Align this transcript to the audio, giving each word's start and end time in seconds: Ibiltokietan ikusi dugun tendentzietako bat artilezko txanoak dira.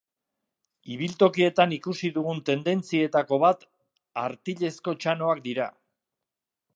Ibiltokietan 0.95 1.75
ikusi 1.75 2.09
dugun 2.15 2.41
tendentzietako 2.47 3.41
bat 3.45 3.67
artilezko 4.23 4.99
txanoak 5.05 5.47
dira. 5.49 5.69